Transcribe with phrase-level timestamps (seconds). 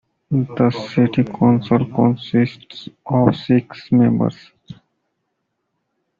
[0.31, 4.33] The city council consists of six members.